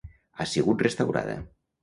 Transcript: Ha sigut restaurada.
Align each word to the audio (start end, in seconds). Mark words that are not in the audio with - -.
Ha 0.39 0.47
sigut 0.53 0.81
restaurada. 0.87 1.37